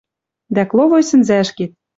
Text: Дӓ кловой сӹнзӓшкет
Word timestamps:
Дӓ 0.55 0.63
кловой 0.69 1.03
сӹнзӓшкет 1.09 1.71